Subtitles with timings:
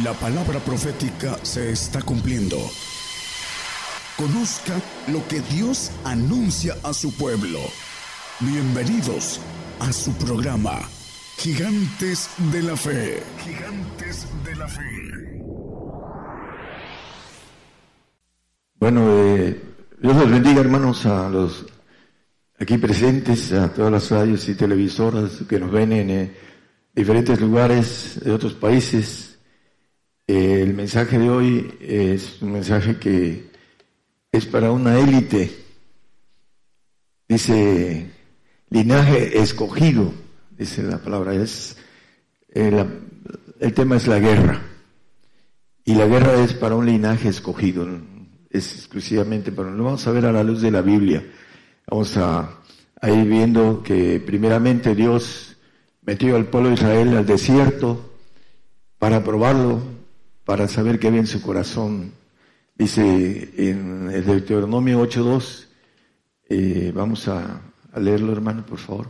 [0.00, 2.56] La palabra profética se está cumpliendo.
[4.16, 7.58] Conozca lo que Dios anuncia a su pueblo.
[8.40, 9.38] Bienvenidos
[9.80, 10.80] a su programa,
[11.36, 13.22] Gigantes de la Fe.
[13.44, 15.42] Gigantes de la Fe.
[18.76, 19.60] Bueno, eh,
[20.00, 21.66] Dios los bendiga hermanos a los
[22.58, 26.34] aquí presentes, a todas las radios y televisoras que nos ven en eh,
[26.94, 29.31] diferentes lugares de otros países
[30.32, 33.50] el mensaje de hoy es un mensaje que
[34.30, 35.50] es para una élite.
[37.28, 38.10] Dice,
[38.70, 40.12] linaje escogido,
[40.56, 41.34] dice la palabra.
[41.34, 41.76] Es,
[42.48, 43.02] el,
[43.60, 44.62] el tema es la guerra.
[45.84, 47.86] Y la guerra es para un linaje escogido,
[48.50, 49.70] es exclusivamente para...
[49.70, 51.26] Lo vamos a ver a la luz de la Biblia.
[51.88, 52.60] Vamos a,
[53.00, 55.56] a ir viendo que primeramente Dios
[56.02, 58.12] metió al pueblo de Israel al desierto
[58.98, 59.82] para probarlo,
[60.44, 62.12] para saber qué había en su corazón.
[62.74, 65.66] Dice en el Deuteronomio 8.2,
[66.48, 67.60] eh, vamos a,
[67.96, 69.08] leerlo hermano, por favor.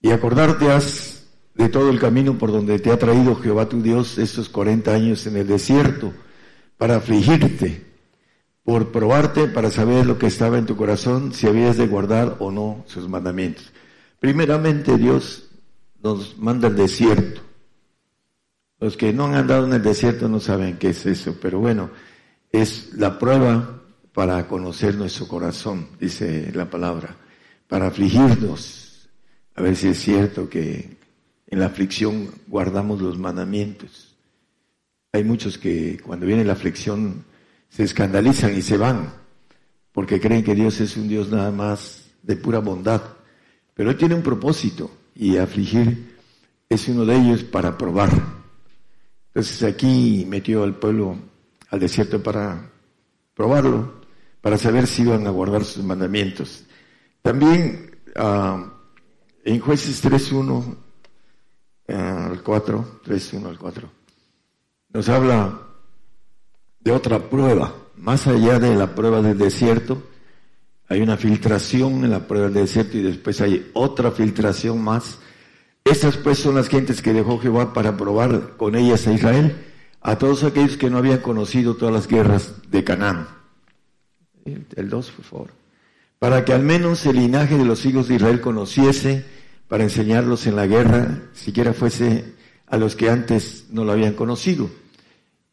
[0.00, 4.18] Y acordarte has de todo el camino por donde te ha traído Jehová tu Dios
[4.18, 6.12] estos 40 años en el desierto,
[6.76, 7.86] para afligirte,
[8.64, 12.50] por probarte, para saber lo que estaba en tu corazón, si habías de guardar o
[12.50, 13.72] no sus mandamientos.
[14.18, 15.50] Primeramente Dios
[16.02, 17.40] nos manda el desierto
[18.84, 21.88] los que no han andado en el desierto no saben qué es eso, pero bueno,
[22.52, 23.80] es la prueba
[24.12, 27.16] para conocer nuestro corazón, dice la palabra,
[27.66, 29.08] para afligirnos,
[29.54, 30.98] a ver si es cierto que
[31.46, 34.18] en la aflicción guardamos los mandamientos.
[35.14, 37.24] Hay muchos que cuando viene la aflicción
[37.70, 39.14] se escandalizan y se van,
[39.92, 43.00] porque creen que Dios es un Dios nada más de pura bondad,
[43.72, 46.18] pero Él tiene un propósito y afligir
[46.68, 48.33] es uno de ellos para probar
[49.34, 51.16] entonces aquí metió al pueblo
[51.68, 52.70] al desierto para
[53.34, 53.94] probarlo,
[54.40, 56.64] para saber si iban a guardar sus mandamientos.
[57.20, 58.64] También uh,
[59.44, 60.76] en jueces 3.1
[61.88, 63.90] ah, al 4, 3.1 al 4,
[64.90, 65.60] nos habla
[66.78, 70.00] de otra prueba, más allá de la prueba del desierto,
[70.86, 75.18] hay una filtración en la prueba del desierto y después hay otra filtración más
[75.84, 79.54] estas pues son las gentes que dejó Jehová para probar con ellas a Israel,
[80.00, 83.28] a todos aquellos que no habían conocido todas las guerras de Canaán.
[84.44, 85.50] El 2, por favor.
[86.18, 89.26] Para que al menos el linaje de los hijos de Israel conociese,
[89.68, 92.32] para enseñarlos en la guerra, siquiera fuese
[92.66, 94.70] a los que antes no lo habían conocido.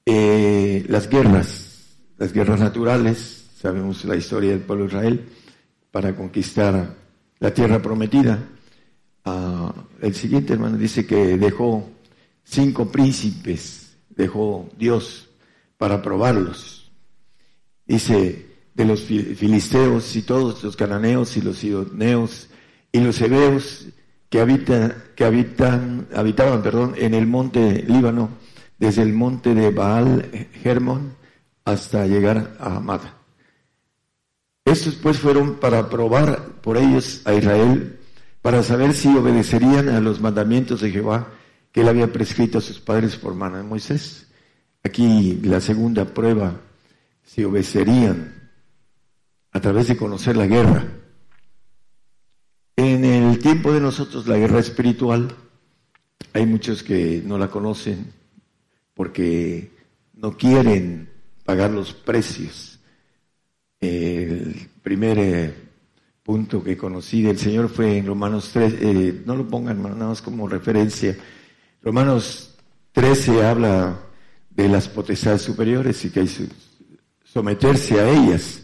[0.05, 5.29] Eh, las guerras, las guerras naturales, sabemos la historia del pueblo de Israel,
[5.91, 6.95] para conquistar
[7.39, 8.39] la tierra prometida
[9.23, 11.87] Ah, el siguiente hermano dice que dejó
[12.43, 15.29] cinco príncipes, dejó Dios
[15.77, 16.91] para probarlos.
[17.85, 22.49] Dice de los filisteos y todos los cananeos y los sidoneos
[22.91, 23.87] y los hebeos
[24.29, 28.29] que habitan, que habitan, habitaban, perdón, en el monte Líbano,
[28.79, 31.15] desde el monte de Baal Hermon
[31.65, 33.17] hasta llegar a Amada.
[34.65, 37.99] Estos pues fueron para probar por ellos a Israel
[38.41, 41.31] para saber si obedecerían a los mandamientos de Jehová
[41.71, 44.27] que él había prescrito a sus padres por mano de Moisés.
[44.83, 46.59] Aquí la segunda prueba,
[47.23, 48.49] si obedecerían
[49.51, 50.85] a través de conocer la guerra.
[52.75, 55.35] En el tiempo de nosotros la guerra espiritual,
[56.33, 58.11] hay muchos que no la conocen
[58.93, 59.71] porque
[60.13, 61.09] no quieren
[61.45, 62.79] pagar los precios.
[63.79, 65.53] El primer eh,
[66.23, 70.21] punto que conocí del Señor fue en Romanos 3, eh, no lo pongan nada más
[70.21, 71.17] como referencia.
[71.81, 72.55] Romanos
[72.91, 73.99] 13 habla
[74.49, 76.49] de las potestades superiores y que hay
[77.23, 78.63] someterse a ellas.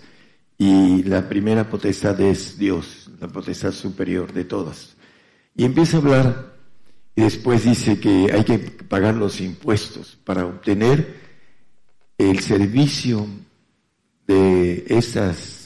[0.58, 4.96] Y la primera potestad es Dios, la potestad superior de todas.
[5.56, 6.58] Y empieza a hablar
[7.16, 11.16] y después dice que hay que pagar los impuestos para obtener
[12.18, 13.28] el servicio
[14.28, 15.57] de esas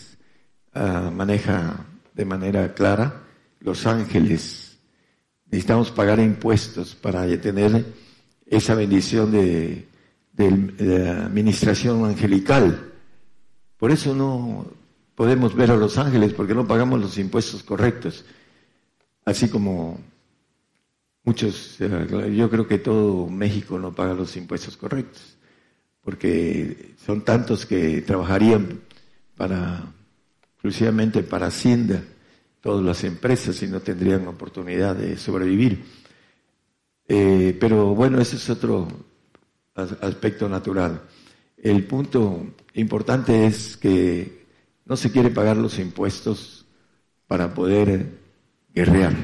[0.76, 3.24] uh, maneja de manera clara,
[3.60, 4.78] los ángeles.
[5.46, 7.86] Necesitamos pagar impuestos para tener
[8.46, 9.88] esa bendición de,
[10.38, 12.92] la administración angelical.
[13.78, 14.66] Por eso no
[15.16, 18.26] podemos ver a los ángeles, porque no pagamos los impuestos correctos.
[19.26, 20.00] Así como
[21.24, 25.38] muchos, eh, yo creo que todo México no paga los impuestos correctos,
[26.02, 28.82] porque son tantos que trabajarían
[29.36, 29.84] para
[30.62, 32.04] exclusivamente para Hacienda,
[32.62, 35.84] todas las empresas, y no tendrían oportunidad de sobrevivir.
[37.08, 38.88] Eh, pero bueno, ese es otro
[39.74, 41.02] aspecto natural.
[41.58, 44.46] El punto importante es que
[44.86, 46.68] no se quiere pagar los impuestos
[47.26, 48.20] para poder
[48.72, 49.16] guerrear,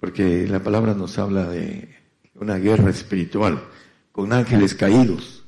[0.00, 1.94] porque la palabra nos habla de
[2.34, 3.62] una guerra espiritual
[4.10, 5.44] con ángeles caídos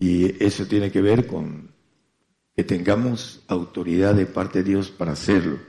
[0.00, 1.67] y eso tiene que ver con
[2.58, 5.60] que tengamos autoridad de parte de Dios para hacerlo.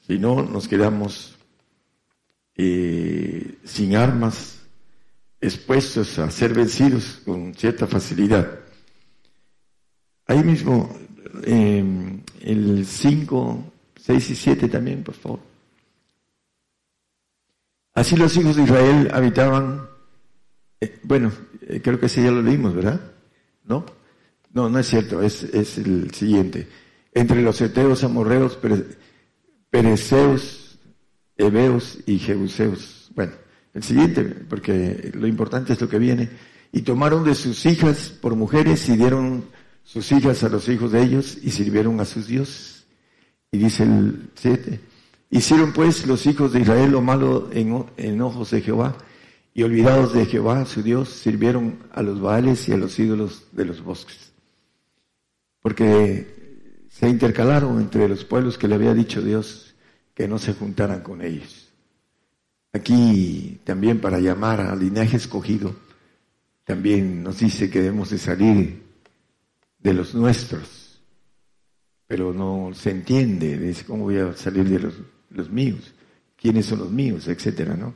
[0.00, 1.36] Si no, nos quedamos
[2.56, 4.62] eh, sin armas,
[5.38, 8.60] expuestos a ser vencidos con cierta facilidad.
[10.28, 10.98] Ahí mismo,
[11.44, 13.62] em, el 5,
[13.96, 15.40] 6 y 7 también, por favor.
[17.92, 19.90] Así los hijos de Israel habitaban,
[20.80, 21.30] eh, bueno,
[21.60, 22.98] eh, creo que ese ya lo leímos, ¿verdad?
[23.64, 23.84] ¿No?
[24.52, 25.44] No, no es cierto, es,
[25.78, 26.68] el siguiente.
[27.12, 28.58] Entre los eteos, amorreos,
[29.70, 30.78] pereceos,
[31.36, 33.10] heveos y jebuseos.
[33.14, 33.32] Bueno,
[33.74, 36.28] el siguiente, porque lo importante es lo que viene.
[36.72, 39.44] Y tomaron de sus hijas por mujeres y dieron
[39.84, 42.86] sus hijas a los hijos de ellos y sirvieron a sus dioses.
[43.50, 44.80] Y dice el 7.
[45.30, 48.96] Hicieron pues los hijos de Israel lo malo en, en, ojos de Jehová
[49.54, 53.64] y olvidados de Jehová, su Dios, sirvieron a los baales y a los ídolos de
[53.64, 54.31] los bosques.
[55.62, 59.74] Porque se intercalaron entre los pueblos que le había dicho Dios
[60.14, 61.72] que no se juntaran con ellos.
[62.72, 65.74] Aquí también para llamar al linaje escogido,
[66.64, 68.82] también nos dice que debemos de salir
[69.78, 71.00] de los nuestros,
[72.06, 74.78] pero no se entiende, dice, ¿cómo voy a salir de
[75.30, 75.92] los, míos?
[76.36, 77.26] ¿Quiénes son los míos?
[77.28, 77.94] Etcétera, ¿no?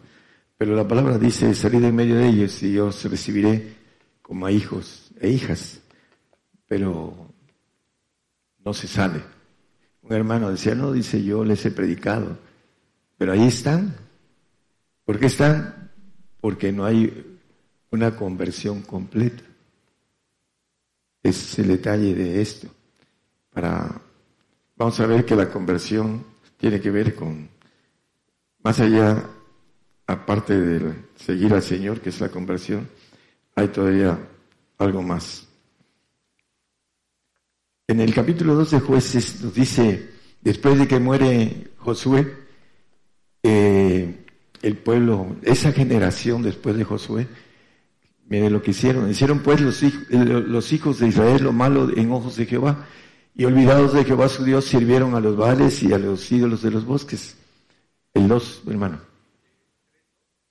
[0.58, 3.76] Pero la palabra dice, salir en medio de ellos y yo os recibiré
[4.22, 5.80] como a hijos e hijas,
[6.66, 7.34] pero
[8.66, 9.22] no se sale.
[10.02, 12.36] Un hermano decía, no, dice, yo les he predicado,
[13.16, 13.94] pero ahí están,
[15.06, 15.92] ¿Por qué están?
[16.40, 17.38] Porque no hay
[17.92, 19.44] una conversión completa.
[21.22, 22.66] es el detalle de esto.
[23.52, 24.00] Para,
[24.76, 26.24] vamos a ver que la conversión
[26.56, 27.48] tiene que ver con,
[28.64, 29.30] más allá,
[30.08, 32.88] aparte de seguir al Señor, que es la conversión,
[33.54, 34.18] hay todavía
[34.78, 35.45] algo más.
[37.88, 40.10] En el capítulo 2 de jueces nos dice,
[40.40, 42.36] después de que muere Josué,
[43.44, 44.24] eh,
[44.62, 47.28] el pueblo, esa generación después de Josué,
[48.28, 49.08] mire lo que hicieron.
[49.08, 52.88] Hicieron pues los, los hijos de Israel lo malo en ojos de Jehová,
[53.36, 56.72] y olvidados de Jehová su Dios, sirvieron a los vales y a los ídolos de
[56.72, 57.36] los bosques.
[58.12, 58.98] El 2, hermano.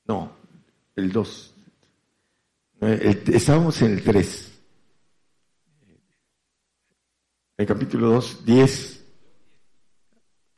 [0.08, 0.32] No,
[0.96, 1.54] el 2.
[2.80, 4.55] Estábamos en el 3.
[7.58, 9.06] El capítulo 2, 10,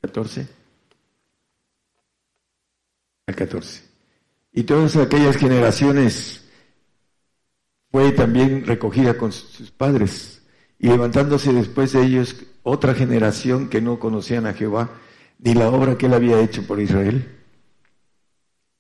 [0.02, 0.48] 14
[3.28, 3.84] al 14.
[4.54, 6.44] Y todas aquellas generaciones
[7.92, 10.42] fue también recogida con sus padres,
[10.80, 14.90] y levantándose después de ellos otra generación que no conocían a Jehová,
[15.40, 17.38] ni la obra que él había hecho por Israel.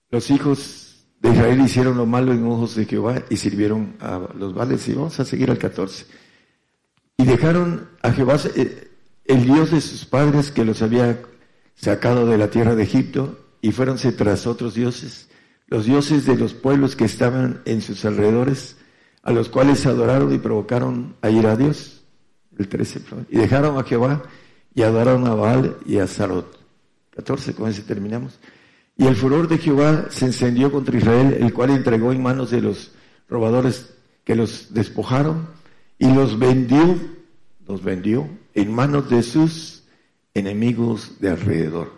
[0.09, 4.53] Los hijos de Israel hicieron lo malo en ojos de Jehová y sirvieron a los
[4.53, 4.87] vales.
[4.87, 6.05] Y vamos a seguir al 14.
[7.17, 8.91] Y dejaron a Jehová, eh,
[9.25, 11.19] el Dios de sus padres que los había
[11.75, 15.27] sacado de la tierra de Egipto, y fuéronse tras otros dioses,
[15.67, 18.77] los dioses de los pueblos que estaban en sus alrededores,
[19.24, 22.03] a los cuales adoraron y provocaron a ir a Dios.
[22.57, 24.24] El 13, y dejaron a Jehová
[24.74, 26.57] y adoraron a Baal y a Sarot.
[27.15, 28.39] 14, con ese terminamos.
[28.95, 32.62] Y el furor de Jehová se encendió contra Israel, el cual entregó en manos de
[32.62, 32.91] los
[33.27, 33.93] robadores
[34.24, 35.47] que los despojaron
[36.00, 37.00] y los vendió,
[37.68, 39.84] los vendió en manos de sus
[40.34, 41.98] enemigos de alrededor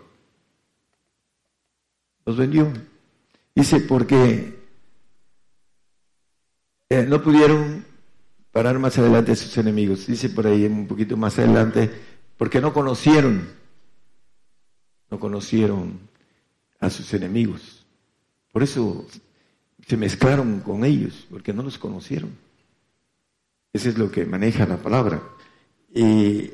[2.30, 2.72] los vendió.
[3.54, 4.58] Dice, porque
[6.88, 7.84] eh, no pudieron
[8.52, 10.06] parar más adelante a sus enemigos.
[10.06, 11.90] Dice por ahí un poquito más adelante,
[12.36, 13.48] porque no conocieron,
[15.10, 15.98] no conocieron
[16.78, 17.84] a sus enemigos.
[18.52, 19.06] Por eso
[19.86, 22.30] se mezclaron con ellos, porque no los conocieron.
[23.72, 25.22] Eso es lo que maneja la palabra.
[25.94, 26.50] Y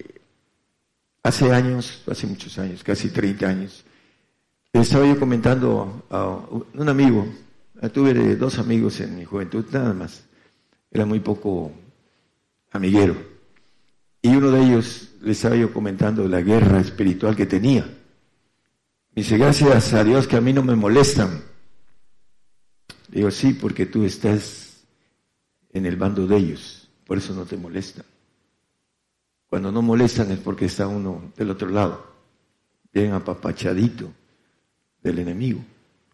[1.23, 3.85] hace años, hace muchos años, casi 30 años,
[4.82, 6.26] estaba yo comentando a
[6.75, 7.26] un amigo,
[7.92, 10.25] tuve dos amigos en mi juventud, nada más.
[10.90, 11.73] Era muy poco
[12.73, 13.16] amiguero.
[14.23, 17.82] Y uno de ellos le estaba yo comentando la guerra espiritual que tenía.
[17.82, 21.42] Me dice, gracias a Dios que a mí no me molestan.
[23.08, 24.85] Digo, sí, porque tú estás
[25.73, 28.04] en el bando de ellos, por eso no te molestan.
[29.48, 32.04] Cuando no molestan es porque está uno del otro lado,
[32.92, 34.12] bien apapachadito
[35.02, 35.60] del enemigo.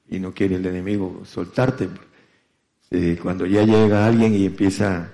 [0.09, 1.89] y no quiere el enemigo soltarte.
[2.91, 5.11] Eh, cuando ya llega alguien y empieza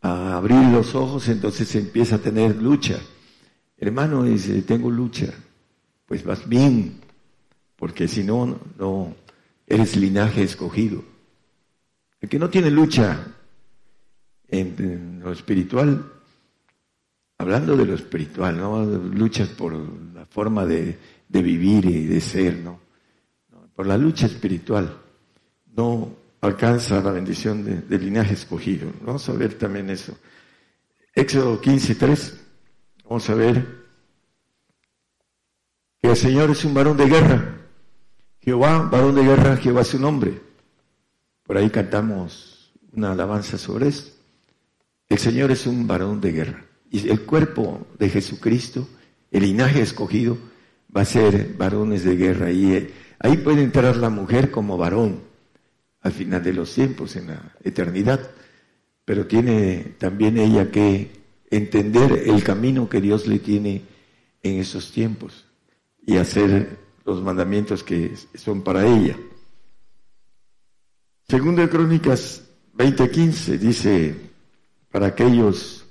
[0.00, 2.98] a abrir los ojos, entonces empieza a tener lucha.
[3.78, 5.32] Hermano dice, tengo lucha,
[6.06, 7.00] pues vas bien,
[7.76, 9.14] porque si no, no
[9.66, 11.04] eres linaje escogido.
[12.20, 13.33] El que no tiene lucha
[14.60, 16.12] en, lo espiritual,
[17.38, 19.74] hablando de lo espiritual, no luchas por
[20.14, 22.80] la forma de, vivir y de ser, ¿no?
[23.74, 24.96] por la lucha espiritual,
[25.74, 28.90] no alcanza la bendición del linaje escogido.
[29.02, 30.16] Vamos a ver también eso.
[31.12, 32.40] Éxodo 15, 3.
[33.04, 33.84] Vamos a ver
[36.00, 37.56] que el Señor es un varón de guerra.
[38.40, 40.40] Jehová, varón de guerra, Jehová es su nombre.
[41.44, 44.13] Por ahí cantamos una alabanza sobre eso.
[45.14, 46.64] El Señor es un varón de guerra.
[46.90, 48.88] Y el cuerpo de Jesucristo,
[49.30, 50.36] el linaje escogido,
[50.94, 52.50] va a ser varones de guerra.
[52.50, 52.90] Y eh,
[53.20, 55.20] ahí puede entrar la mujer como varón
[56.00, 58.28] al final de los tiempos, en la eternidad.
[59.04, 61.12] Pero tiene también ella que
[61.48, 63.82] entender el camino que Dios le tiene
[64.42, 65.46] en esos tiempos
[66.04, 69.16] y hacer los mandamientos que son para ella.
[71.28, 72.42] Segundo de Crónicas
[72.76, 74.33] 20:15 dice,
[74.94, 75.84] para aquellos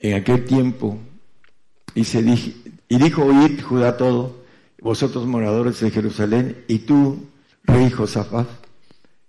[0.00, 0.98] en aquel tiempo,
[1.94, 2.18] dice,
[2.88, 4.42] y dijo, oíd Judá todo,
[4.80, 7.28] vosotros moradores de Jerusalén, y tú,
[7.62, 8.48] rey Josafat,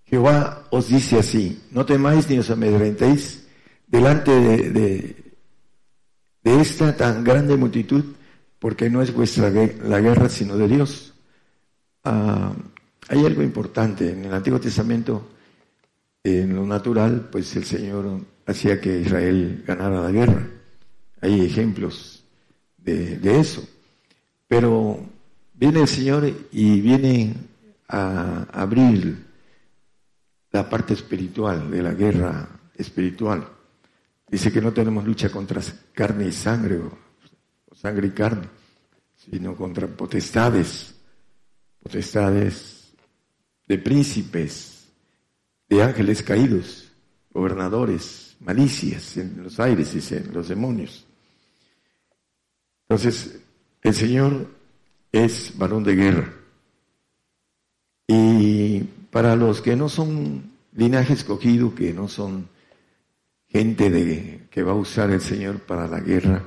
[0.06, 3.46] Jehová os dice así, no temáis ni os amedrentéis
[3.86, 5.16] delante de,
[6.42, 8.06] de, esta tan grande multitud,
[8.58, 11.14] porque no es vuestra la guerra, sino de Dios.
[12.06, 12.54] Ah,
[13.08, 15.35] hay algo importante en el Antiguo Testamento,
[16.26, 20.48] en lo natural, pues el Señor hacía que Israel ganara la guerra.
[21.22, 22.24] Hay ejemplos
[22.78, 23.64] de, eso.
[24.48, 25.06] Pero
[25.54, 27.36] viene el Señor y viene
[27.88, 29.24] a abrir
[30.52, 33.48] la parte espiritual de la guerra espiritual.
[34.28, 35.62] Dice que no tenemos lucha contra
[35.94, 38.48] carne y sangre, o, sangre y carne,
[39.16, 40.96] sino contra potestades,
[41.84, 42.96] potestades
[43.68, 44.75] de príncipes,
[45.82, 46.92] ángeles caídos,
[47.32, 51.06] gobernadores, malicias en los aires, dicen los demonios.
[52.88, 53.40] Entonces,
[53.82, 54.48] el Señor
[55.12, 56.34] es varón de guerra.
[58.08, 58.80] Y
[59.10, 62.48] para los que no son linaje escogido, que no son
[63.48, 66.44] gente de, que va a usar el Señor para la guerra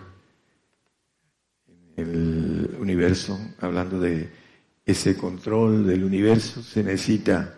[1.96, 4.30] en el universo, hablando de
[4.84, 7.57] ese control del universo, se necesita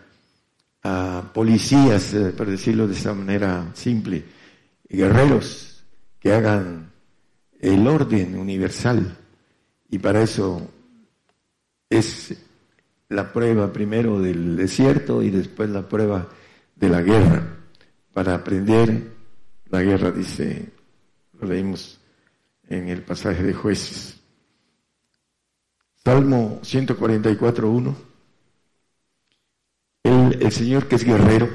[1.33, 4.23] policías, eh, por decirlo de esa manera simple,
[4.89, 5.83] guerreros
[6.19, 6.91] que hagan
[7.59, 9.17] el orden universal.
[9.89, 10.69] Y para eso
[11.89, 12.35] es
[13.09, 16.29] la prueba primero del desierto y después la prueba
[16.75, 17.57] de la guerra.
[18.13, 19.13] Para aprender
[19.69, 20.69] la guerra, dice,
[21.39, 21.99] lo leímos
[22.67, 24.17] en el pasaje de jueces.
[26.03, 28.10] Salmo 144.1.
[30.03, 31.49] El, Señor que es guerrero,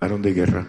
[0.00, 0.68] varón de guerra.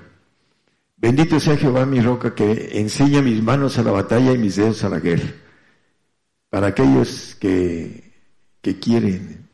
[0.97, 4.83] Bendito sea Jehová mi roca que enseña mis manos a la batalla y mis dedos
[4.83, 5.31] a la guerra.
[6.49, 8.13] Para aquellos que,
[8.61, 9.49] que quieren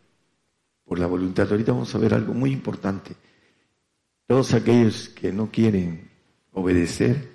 [0.85, 1.47] por la voluntad.
[1.49, 3.15] Ahorita vamos a ver algo muy importante.
[4.27, 6.09] Todos aquellos que no quieren
[6.53, 7.31] obedecer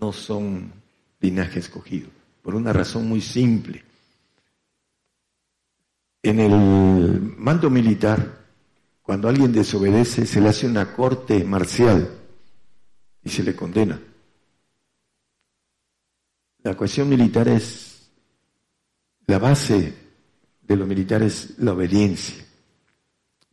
[0.00, 0.72] no son
[1.20, 2.10] linaje escogido,
[2.42, 3.84] por una razón muy simple.
[6.22, 8.43] En el mando militar,
[9.04, 12.10] cuando alguien desobedece, se le hace una corte marcial
[13.22, 14.00] y se le condena.
[16.64, 18.10] La cuestión militar es,
[19.26, 19.94] la base
[20.62, 22.44] de lo militar es la obediencia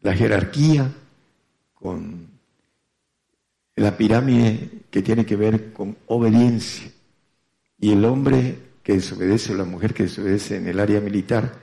[0.01, 0.91] la jerarquía,
[1.74, 2.27] con
[3.75, 6.91] la pirámide que tiene que ver con obediencia.
[7.79, 11.60] Y el hombre que desobedece o la mujer que desobedece en el área militar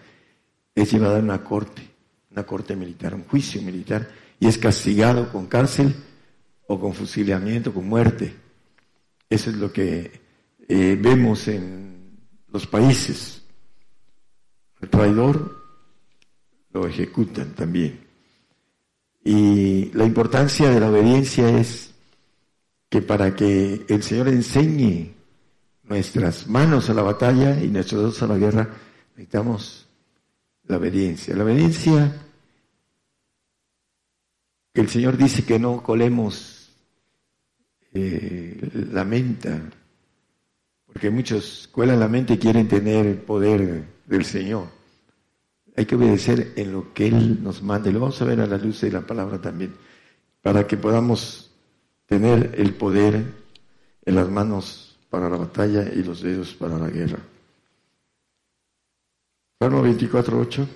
[0.74, 1.87] es llevada a una corte,
[2.30, 4.08] una corte militar, un juicio militar,
[4.40, 5.94] y es castigado con cárcel
[6.66, 8.34] o con fusilamiento, con muerte.
[9.28, 10.20] Eso es lo que
[10.68, 12.18] eh, vemos en
[12.48, 13.42] los países.
[14.80, 15.56] El traidor
[16.72, 18.06] lo ejecutan también.
[19.24, 21.94] Y la importancia de la obediencia es
[22.88, 25.14] que para que el Señor enseñe
[25.82, 28.68] nuestras manos a la batalla y nuestros dedos a la guerra,
[29.16, 29.87] necesitamos
[30.68, 31.34] la obediencia.
[31.34, 32.12] La obediencia
[34.74, 36.70] el Señor dice que no colemos
[37.92, 39.60] eh, la menta,
[40.86, 44.68] porque muchos cuelan la mente y quieren tener el poder del Señor.
[45.76, 47.92] hay que obedecer en lo que Él nos mande.
[47.92, 49.74] Lo vamos a ver a la luz de la palabra también,
[50.42, 51.50] para que podamos
[52.06, 53.24] tener el poder
[54.04, 57.18] en las manos para la batalla y los dedos para la guerra.
[59.60, 60.68] Salmo 24.8,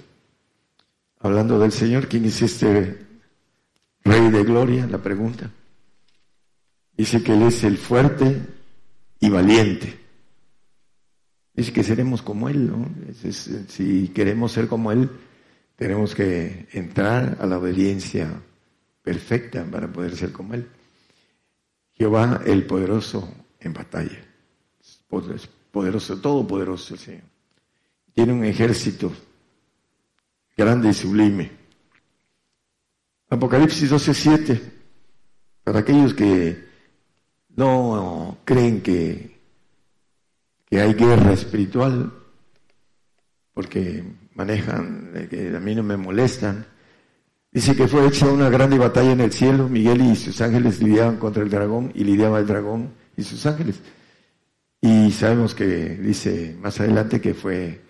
[1.21, 2.99] hablando del Señor, ¿quién es este
[4.03, 4.89] Rey de Gloria?
[4.89, 5.49] La pregunta.
[6.97, 8.43] Dice que Él es el fuerte
[9.21, 10.01] y valiente.
[11.55, 12.89] Dice que seremos como Él, ¿no?
[13.69, 15.09] si queremos ser como Él,
[15.77, 18.43] tenemos que entrar a la obediencia
[19.01, 20.67] perfecta para poder ser como Él.
[21.95, 24.25] Jehová el poderoso en batalla.
[25.71, 27.32] Poderoso, todopoderoso el Señor.
[28.15, 29.13] Tiene un ejército
[30.57, 31.51] grande y sublime.
[33.29, 34.61] Apocalipsis 12:7.
[35.65, 36.65] Para aquellos que
[37.57, 39.39] no creen que,
[40.67, 42.13] que hay guerra espiritual,
[43.55, 44.05] porque
[44.35, 46.67] manejan, que a mí no me molestan.
[47.51, 51.19] Dice que fue hecha una grande batalla en el cielo, Miguel y sus ángeles lidiaban
[51.19, 53.81] contra el dragón y lidiaba el dragón y sus ángeles.
[54.81, 55.67] Y sabemos que
[55.97, 57.81] dice más adelante que fue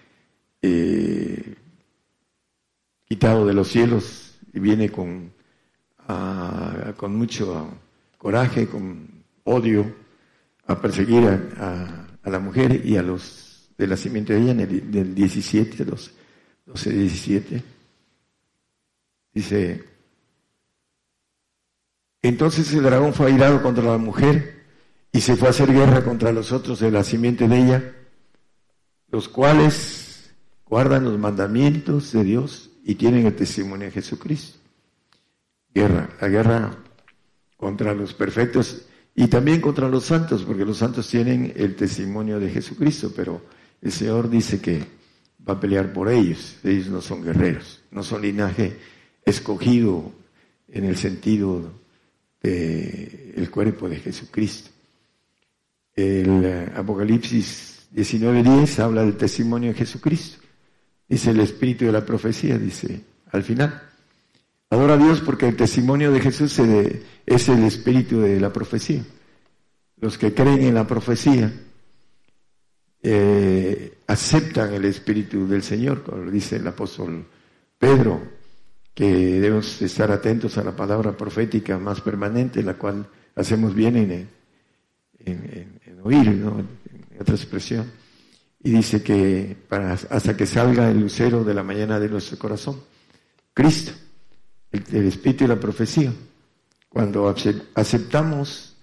[0.62, 1.56] eh,
[3.04, 5.32] quitado de los cielos y viene con,
[6.96, 7.68] con mucho
[8.16, 9.92] coraje, con odio
[10.66, 11.24] a perseguir
[11.58, 15.84] a, la mujer y a los de la simiente de ella en el del 17,
[15.84, 16.10] 12,
[16.66, 17.62] 12, 17.
[19.34, 19.84] Dice,
[22.22, 24.62] entonces el dragón fue airado contra la mujer
[25.10, 27.92] y se fue a hacer guerra contra los otros de la simiente de ella,
[29.10, 30.01] los cuales
[30.72, 34.58] guardan los mandamientos de Dios y tienen el testimonio de Jesucristo.
[35.74, 36.78] Guerra, la guerra
[37.58, 42.48] contra los perfectos y también contra los santos, porque los santos tienen el testimonio de
[42.48, 43.42] Jesucristo, pero
[43.82, 44.82] el Señor dice que
[45.46, 46.56] va a pelear por ellos.
[46.64, 48.74] Ellos no son guerreros, no son linaje
[49.26, 50.10] escogido
[50.68, 51.70] en el sentido
[52.40, 54.70] del el cuerpo de Jesucristo.
[55.94, 60.41] El Apocalipsis 19.10 habla del testimonio de Jesucristo.
[61.12, 63.82] Dice el espíritu de la profecía, dice al final.
[64.70, 69.04] Adora a Dios porque el testimonio de Jesús es el espíritu de la profecía.
[70.00, 71.52] Los que creen en la profecía
[73.02, 77.26] eh, aceptan el espíritu del Señor, como dice el apóstol
[77.76, 78.22] Pedro,
[78.94, 79.04] que
[79.38, 84.28] debemos estar atentos a la palabra profética más permanente, la cual hacemos bien en,
[85.26, 86.58] en, oír, ¿no?
[86.58, 88.01] en otra expresión.
[88.62, 92.80] Y dice que para, hasta que salga el lucero de la mañana de nuestro corazón,
[93.52, 93.92] Cristo
[94.72, 96.12] el, espíritu y la profecía.
[96.88, 97.34] Cuando
[97.74, 98.76] aceptamos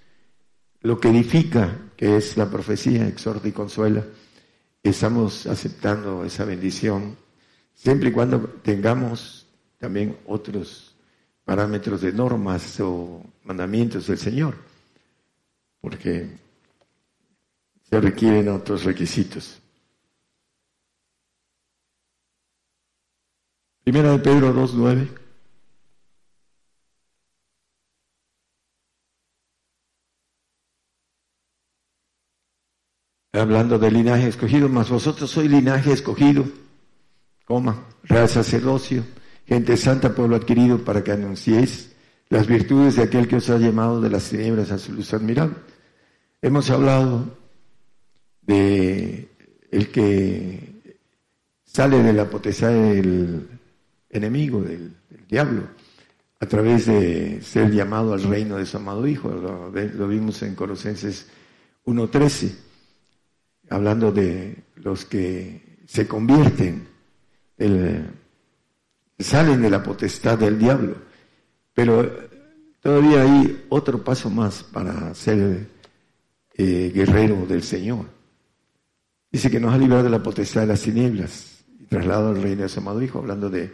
[0.82, 4.04] lo que edifica, que es la profecía, exhorta y consuela,
[4.82, 7.18] estamos aceptando esa bendición,
[7.76, 10.96] siempre y cuando tengamos también otros
[11.44, 14.56] parámetros de normas o mandamientos del Señor,
[15.82, 16.30] porque
[17.90, 19.60] se requieren otros requisitos.
[23.90, 25.08] Primera de Pedro 2.9.
[33.34, 36.46] hablando del linaje escogido, mas vosotros sois linaje escogido,
[37.46, 39.04] coma, real sacerdocio,
[39.48, 41.96] gente santa, pueblo adquirido, para que anunciéis
[42.30, 45.56] las virtudes de aquel que os ha llamado de las tinieblas a su luz admirable.
[46.44, 47.26] Hemos hablado
[48.44, 49.30] de
[49.72, 50.94] el que
[51.64, 53.59] sale de la potestad del
[54.10, 54.96] enemigo, del,
[55.28, 55.64] diablo,
[56.40, 59.30] a través de ser llamado al reino de su amado Hijo.
[59.30, 61.28] Lo, vimos en Colosenses
[61.86, 62.56] 1.13
[63.70, 66.88] hablando de los que se convierten,
[69.20, 70.96] salen de la potestad del diablo.
[71.74, 72.10] Pero
[72.82, 75.68] todavía hay otro paso más para ser
[76.56, 78.06] eh, guerrero del Señor.
[79.32, 82.64] Dice que nos ha librado de la potestad de las tinieblas y trasladado al reino
[82.64, 83.72] de su amado Hijo, hablando de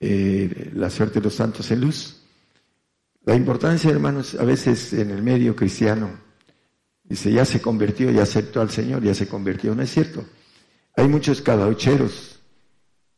[0.00, 2.16] eh, la suerte de los santos en luz.
[3.24, 6.28] La importancia, hermanos, a veces en el medio cristiano,
[7.08, 9.74] Dice, ya se convirtió, ya aceptó al Señor, ya se convirtió.
[9.74, 10.24] No es cierto.
[10.94, 12.38] Hay muchos cadaucheros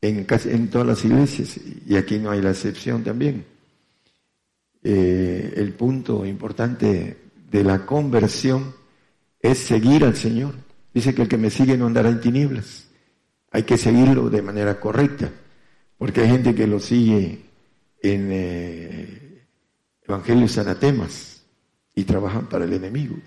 [0.00, 3.44] en, en todas las iglesias y aquí no hay la excepción también.
[4.82, 7.18] Eh, el punto importante
[7.50, 8.74] de la conversión
[9.40, 10.54] es seguir al Señor.
[10.94, 12.86] Dice que el que me sigue no andará en tinieblas.
[13.50, 15.32] Hay que seguirlo de manera correcta,
[16.00, 17.40] porque hay gente que lo sigue
[18.02, 19.44] en eh,
[20.00, 21.44] evangelios anatemas
[21.94, 23.18] y trabajan para el enemigo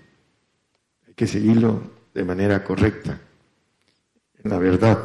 [1.14, 3.20] que seguirlo de manera correcta,
[4.42, 4.98] en la verdad.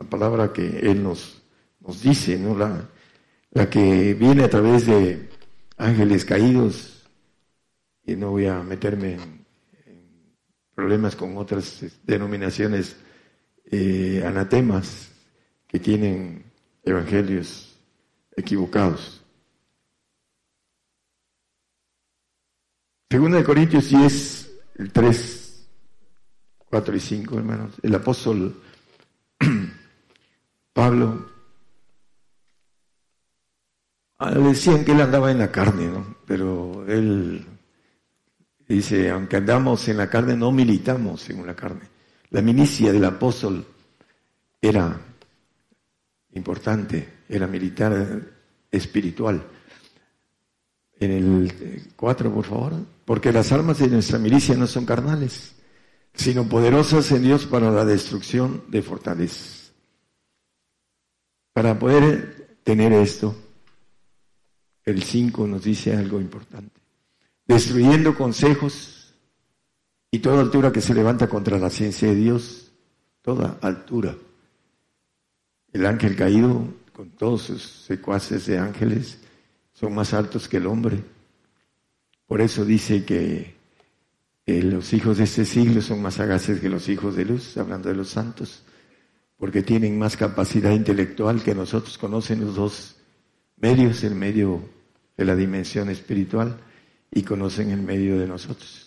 [0.00, 1.40] la palabra que Él nos,
[1.86, 2.58] nos dice, ¿no?
[2.58, 2.84] La,
[3.52, 5.28] la que viene a través de
[5.76, 7.06] ángeles caídos,
[8.04, 9.12] y no voy a meterme
[9.86, 10.34] en,
[10.74, 12.96] problemas con otras denominaciones
[13.70, 15.09] eh, anatemas
[15.70, 16.44] que tienen
[16.82, 17.78] evangelios
[18.34, 19.24] equivocados.
[23.08, 25.68] Segunda de Corintios 10, el 3,
[26.58, 27.74] 4 y 5, hermanos.
[27.82, 28.60] El apóstol
[30.72, 31.30] Pablo
[34.18, 36.16] ah, decían que él andaba en la carne, ¿no?
[36.26, 37.46] Pero él
[38.66, 41.82] dice, aunque andamos en la carne, no militamos en la carne.
[42.30, 43.64] La milicia del apóstol
[44.60, 45.00] era
[46.34, 48.22] importante, era militar
[48.70, 49.44] espiritual.
[50.98, 52.74] En el 4, por favor.
[53.04, 55.54] Porque las armas de nuestra milicia no son carnales,
[56.14, 59.72] sino poderosas en Dios para la destrucción de fortalezas.
[61.52, 63.34] Para poder tener esto,
[64.84, 66.80] el 5 nos dice algo importante.
[67.46, 69.14] Destruyendo consejos
[70.10, 72.70] y toda altura que se levanta contra la ciencia de Dios,
[73.22, 74.16] toda altura.
[75.72, 79.18] El ángel caído, con todos sus secuaces de ángeles,
[79.72, 81.02] son más altos que el hombre.
[82.26, 83.54] Por eso dice que
[84.46, 87.94] los hijos de este siglo son más sagaces que los hijos de luz, hablando de
[87.94, 88.62] los santos,
[89.36, 92.96] porque tienen más capacidad intelectual que nosotros, conocen los dos
[93.56, 94.62] medios, el medio
[95.16, 96.60] de la dimensión espiritual
[97.10, 98.86] y conocen el medio de nosotros.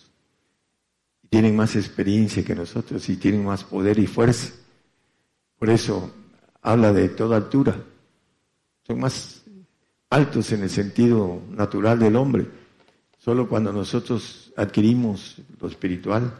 [1.30, 4.52] tienen más experiencia que nosotros y tienen más poder y fuerza.
[5.58, 6.14] Por eso
[6.64, 7.76] habla de toda altura.
[8.86, 9.42] Son más
[10.10, 12.48] altos en el sentido natural del hombre.
[13.18, 16.34] Solo cuando nosotros adquirimos lo espiritual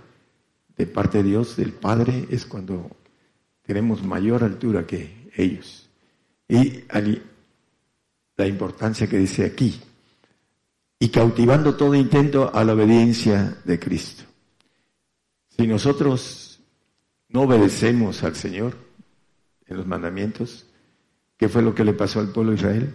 [0.76, 2.90] de parte de Dios, del Padre, es cuando
[3.62, 5.88] tenemos mayor altura que ellos.
[6.48, 6.84] Y
[8.36, 9.80] la importancia que dice aquí,
[10.98, 14.24] y cautivando todo intento a la obediencia de Cristo.
[15.50, 16.60] Si nosotros
[17.28, 18.83] no obedecemos al Señor
[19.66, 20.66] en los mandamientos,
[21.36, 22.94] ¿qué fue lo que le pasó al pueblo de Israel?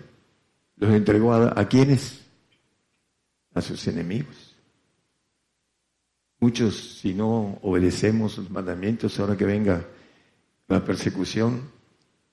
[0.75, 2.21] Los entregó a, a quienes?
[3.53, 4.55] A sus enemigos.
[6.39, 9.85] Muchos, si no obedecemos los mandamientos, ahora que venga
[10.67, 11.69] la persecución,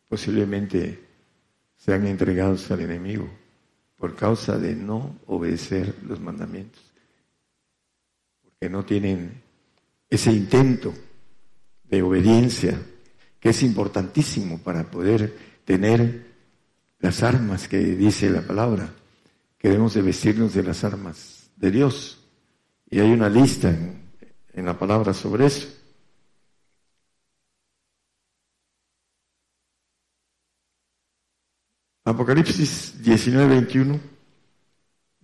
[0.09, 1.03] posiblemente
[1.77, 3.29] sean entregados al enemigo
[3.97, 6.83] por causa de no obedecer los mandamientos,
[8.43, 9.43] porque no tienen
[10.09, 10.93] ese intento
[11.85, 12.79] de obediencia
[13.49, 16.27] es importantísimo para poder tener
[17.01, 18.93] las armas que dice la palabra,
[19.59, 22.23] que debemos de vestirnos de las armas de Dios.
[22.91, 24.11] Y hay una lista en,
[24.53, 25.69] en la palabra sobre eso.
[32.05, 34.17] Apocalipsis 19, 21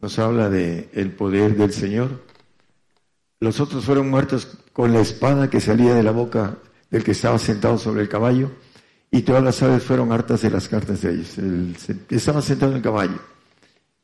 [0.02, 2.24] nos habla de el poder del Señor.
[3.38, 6.58] Los otros fueron muertos con la espada que salía de la boca
[6.92, 8.50] del que estaba sentado sobre el caballo
[9.10, 11.38] y todas las aves fueron hartas de las cartas de ellos.
[11.38, 11.74] El,
[12.10, 13.18] estaba sentado en el caballo,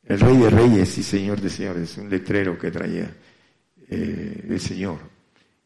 [0.05, 3.15] el rey de reyes y señor de señores, un letrero que traía
[3.91, 4.99] eh, el Señor.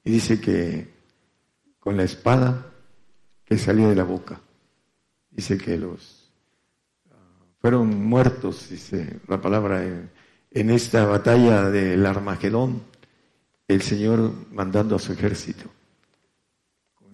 [0.05, 0.89] Y dice que
[1.79, 2.67] con la espada
[3.45, 4.41] que salía de la boca,
[5.31, 6.33] dice que los
[7.11, 10.11] ah, fueron muertos, dice la palabra, en,
[10.51, 12.83] en esta batalla del Armagedón,
[13.69, 15.71] el Señor mandando a su ejército,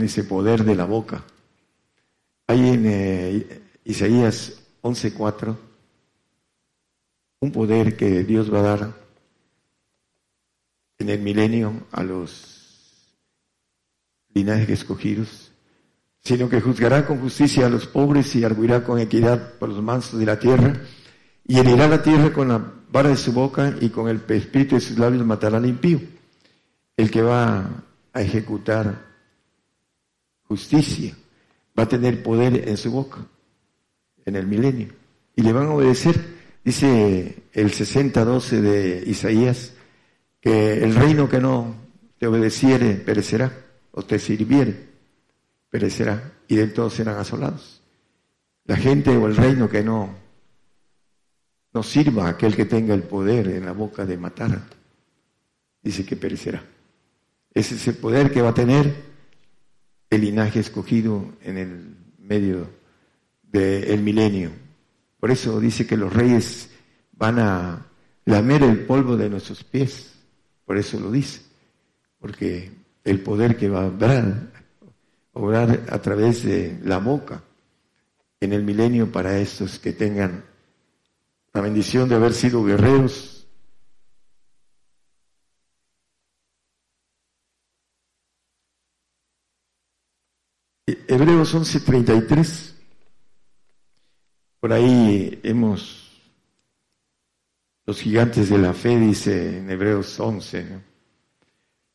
[0.04, 1.24] ese poder de la boca
[2.48, 5.56] hay en eh, Isaías 11:4
[7.40, 8.92] un poder que Dios va a dar
[10.98, 13.14] en el milenio a los
[14.34, 15.52] linajes escogidos,
[16.24, 20.18] sino que juzgará con justicia a los pobres y arguirá con equidad por los mansos
[20.18, 20.72] de la tierra,
[21.46, 24.80] y herirá la tierra con la vara de su boca y con el espíritu de
[24.80, 26.00] sus labios matará al impío.
[26.96, 29.07] El que va a ejecutar
[30.48, 31.14] justicia
[31.78, 33.24] va a tener poder en su boca
[34.24, 34.88] en el milenio.
[35.36, 36.16] Y le van a obedecer,
[36.64, 39.72] dice el 60-12 de Isaías,
[40.40, 41.74] que el reino que no
[42.18, 43.52] te obedeciere perecerá,
[43.92, 44.88] o te sirviere
[45.70, 47.82] perecerá, y de todos serán asolados.
[48.64, 50.14] La gente o el reino que no,
[51.72, 54.62] no sirva a aquel que tenga el poder en la boca de matar,
[55.82, 56.62] dice que perecerá.
[57.52, 59.07] Ese es el poder que va a tener
[60.10, 62.70] el linaje escogido en el medio
[63.42, 64.50] del milenio.
[65.20, 66.70] Por eso dice que los reyes
[67.12, 67.86] van a
[68.24, 70.12] lamer el polvo de nuestros pies.
[70.64, 71.42] Por eso lo dice.
[72.18, 72.70] Porque
[73.04, 74.52] el poder que va a obrar,
[75.32, 77.42] obrar a través de la boca
[78.40, 80.44] en el milenio para estos que tengan
[81.52, 83.37] la bendición de haber sido guerreros.
[91.08, 92.74] Hebreos 11:33.
[94.60, 96.20] Por ahí hemos,
[97.86, 100.66] los gigantes de la fe, dice en Hebreos 11,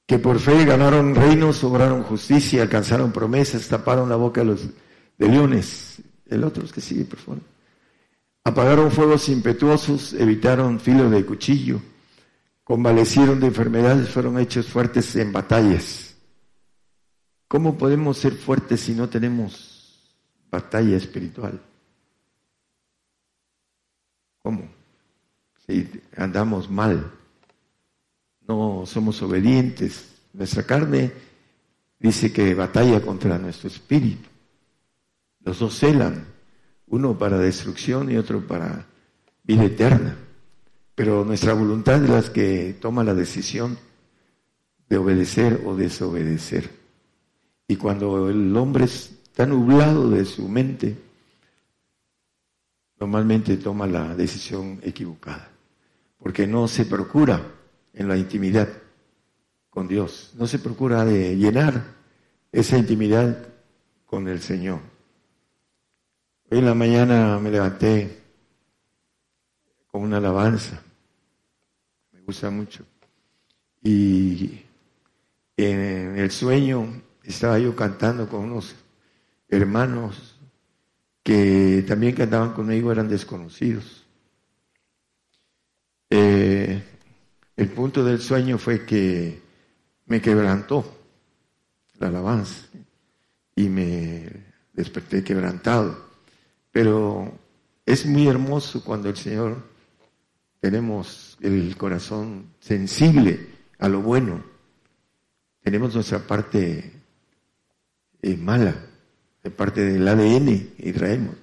[0.07, 4.61] que por fe ganaron reinos, obraron justicia, alcanzaron promesas, taparon la boca de los
[5.19, 6.01] de leones.
[6.27, 7.41] El otro es que sigue, por favor.
[8.43, 11.79] Apagaron fuegos impetuosos, evitaron filo de cuchillo,
[12.63, 16.12] convalecieron de enfermedades, fueron hechos fuertes en batallas.
[17.53, 20.09] ¿Cómo podemos ser fuertes si no tenemos
[20.49, 21.61] batalla espiritual?
[24.39, 24.67] ¿Cómo?
[25.67, 25.87] Si
[26.17, 27.11] andamos mal,
[28.47, 30.15] no somos obedientes.
[30.33, 31.11] Nuestra carne
[31.99, 34.27] dice que batalla contra nuestro espíritu.
[35.41, 36.25] Los dos celan
[36.87, 38.87] uno para destrucción y otro para
[39.43, 40.17] vida eterna.
[40.95, 43.77] Pero nuestra voluntad es la que toma la decisión
[44.89, 46.82] de obedecer o desobedecer.
[47.67, 50.97] Y cuando el hombre está nublado de su mente,
[52.99, 55.49] normalmente toma la decisión equivocada,
[56.19, 57.41] porque no se procura
[57.93, 58.69] en la intimidad
[59.69, 61.83] con Dios, no se procura de llenar
[62.51, 63.47] esa intimidad
[64.05, 64.79] con el Señor.
[66.49, 68.21] Hoy en la mañana me levanté
[69.87, 70.81] con una alabanza,
[72.11, 72.85] me gusta mucho.
[73.81, 74.61] Y
[75.57, 78.75] en el sueño estaba yo cantando con unos
[79.47, 80.39] hermanos
[81.23, 84.05] que también cantaban conmigo, eran desconocidos.
[86.09, 86.83] Eh,
[87.55, 89.41] el punto del sueño fue que
[90.05, 90.85] me quebrantó
[91.99, 92.67] la alabanza
[93.55, 94.29] y me
[94.73, 96.11] desperté quebrantado.
[96.71, 97.31] Pero
[97.85, 99.63] es muy hermoso cuando el Señor
[100.59, 103.47] tenemos el corazón sensible
[103.79, 104.43] a lo bueno.
[105.61, 107.02] Tenemos nuestra parte
[108.23, 108.75] eh, mala,
[109.43, 111.35] de parte del ADN y traemos,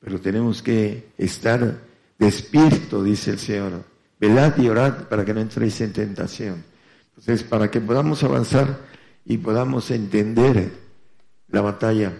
[0.00, 1.80] pero tenemos que estar
[2.18, 3.84] despierto, dice el Señor.
[4.18, 6.64] Velad y orad para que no entréis en tentación.
[7.10, 8.78] Entonces, para que podamos avanzar
[9.24, 10.70] y podamos entender
[11.48, 12.12] la batalla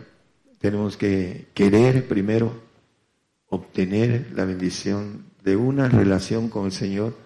[0.59, 2.53] tenemos que querer primero
[3.49, 7.17] obtener la bendición de una relación con el Señor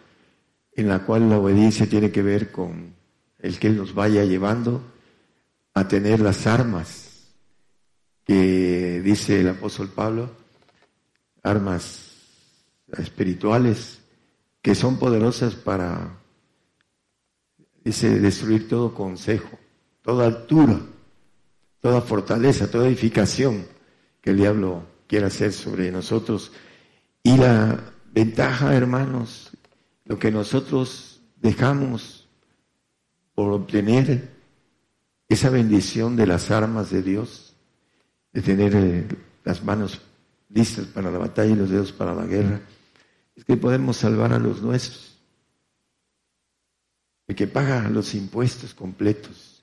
[0.74, 2.94] en la cual la obediencia tiene que ver con
[3.38, 4.83] el que Él nos vaya llevando
[5.74, 7.28] a tener las armas
[8.24, 10.30] que dice el apóstol Pablo,
[11.42, 12.11] armas
[12.96, 14.00] espirituales
[14.61, 16.18] que son poderosas para,
[17.85, 19.58] dice, destruir todo consejo,
[20.02, 20.80] toda altura
[21.82, 23.66] toda fortaleza, toda edificación
[24.22, 26.52] que el diablo quiera hacer sobre nosotros.
[27.24, 29.50] Y la ventaja, hermanos,
[30.04, 32.28] lo que nosotros dejamos
[33.35, 34.30] por obtener
[35.33, 37.55] esa bendición de las armas de Dios,
[38.33, 39.09] de tener eh,
[39.45, 40.01] las manos
[40.49, 42.61] listas para la batalla y los dedos para la guerra,
[43.35, 45.18] es que podemos salvar a los nuestros.
[47.27, 49.62] El que paga los impuestos completos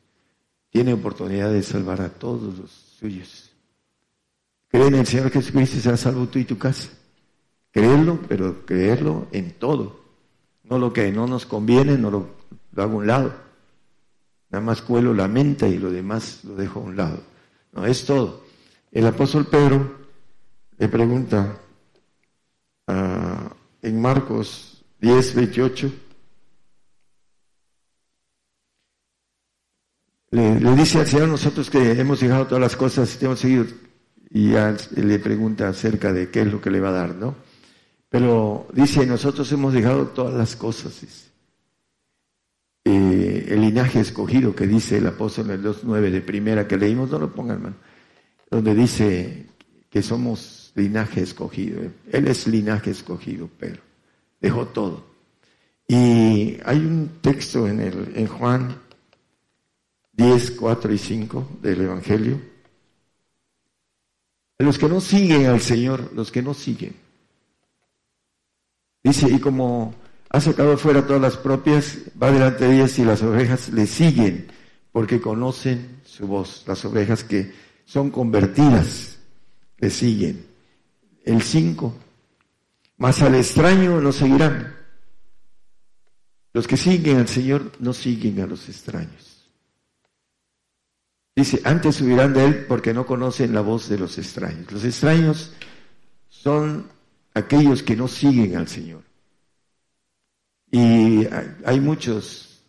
[0.69, 3.51] tiene oportunidad de salvar a todos los suyos.
[4.69, 6.89] Cree en el Señor Jesucristo y será salvo tú y tu casa.
[7.71, 9.99] Creerlo, pero creerlo en todo.
[10.63, 12.29] No lo que no nos conviene, no lo,
[12.75, 13.48] hago a un lado.
[14.49, 17.21] Nada más cuelo la mente y lo demás lo dejo a un lado.
[17.73, 18.43] No, es todo.
[18.91, 19.99] El apóstol Pedro
[20.77, 21.59] le pregunta
[23.81, 25.91] en Marcos 10, 28,
[30.31, 33.65] le, dice al Señor nosotros que hemos dejado todas las cosas y hemos seguido,
[34.31, 34.51] y
[35.01, 37.35] le pregunta acerca de qué es lo que le va a dar, ¿no?
[38.09, 41.28] Pero dice, nosotros hemos dejado todas las cosas,
[42.85, 47.09] eh, el linaje escogido que dice el apóstol en el 2.9 de primera que leímos,
[47.09, 47.75] no lo pongan, hermano,
[48.49, 49.47] donde dice
[49.89, 51.81] que somos linaje escogido.
[52.11, 53.81] Él es linaje escogido, pero
[54.39, 55.05] dejó todo.
[55.87, 58.75] Y hay un texto en, el, en Juan
[60.13, 62.39] 10, 4 y 5 del Evangelio.
[64.59, 66.93] Los que no siguen al Señor, los que no siguen.
[69.01, 69.95] Dice, y como
[70.29, 74.47] ha sacado fuera todas las propias, va delante de ellas y las ovejas le siguen,
[74.91, 76.63] porque conocen su voz.
[76.67, 77.51] Las ovejas que
[77.85, 79.17] son convertidas
[79.79, 80.45] le siguen.
[81.25, 81.93] El 5,
[82.97, 84.75] mas al extraño no seguirán.
[86.53, 89.49] Los que siguen al Señor no siguen a los extraños.
[91.35, 94.71] Dice, antes subirán de él porque no conocen la voz de los extraños.
[94.71, 95.53] Los extraños
[96.27, 96.87] son
[97.33, 99.08] aquellos que no siguen al Señor.
[100.71, 101.27] Y
[101.65, 102.61] hay muchos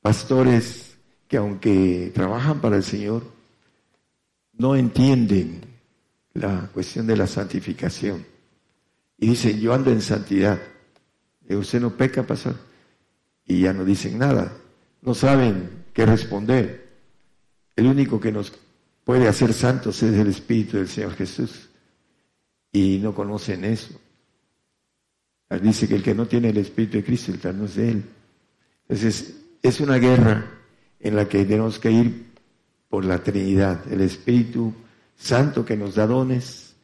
[0.00, 0.96] pastores
[1.26, 3.24] que aunque trabajan para el Señor,
[4.52, 5.62] no entienden
[6.34, 8.24] la cuestión de la santificación.
[9.18, 10.60] Y dicen, yo ando en santidad.
[11.48, 12.56] Y usted no peca, pastor.
[13.46, 14.52] Y ya no dicen nada.
[15.02, 16.88] No saben qué responder.
[17.76, 18.52] El único que nos
[19.04, 21.68] puede hacer santos es el Espíritu del Señor Jesús.
[22.72, 23.98] Y no conocen eso.
[25.58, 27.90] Dice que el que no tiene el Espíritu de Cristo, el tal no es de
[27.90, 28.04] Él.
[28.88, 30.46] Entonces, es una guerra
[31.00, 32.30] en la que tenemos que ir
[32.88, 34.72] por la Trinidad, el Espíritu
[35.16, 36.74] Santo que nos da dones,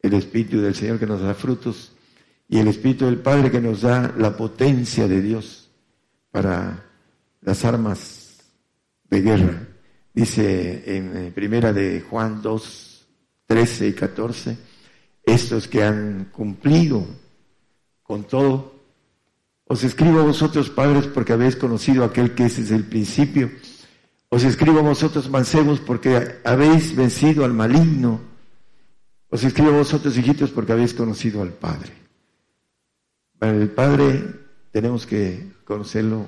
[0.00, 1.92] el Espíritu del Señor que nos da frutos
[2.48, 5.70] y el Espíritu del Padre que nos da la potencia de Dios
[6.30, 6.84] para
[7.42, 8.38] las armas
[9.08, 9.68] de guerra.
[10.12, 13.06] Dice en primera de Juan 2,
[13.46, 14.56] 13 y 14,
[15.24, 17.06] estos que han cumplido
[18.04, 18.74] con todo,
[19.66, 23.50] os escribo a vosotros padres porque habéis conocido a aquel que es desde el principio.
[24.28, 28.20] Os escribo a vosotros mancebos porque habéis vencido al maligno.
[29.30, 31.92] Os escribo a vosotros hijitos porque habéis conocido al Padre.
[33.38, 34.22] Para el Padre
[34.70, 36.26] tenemos que conocerlo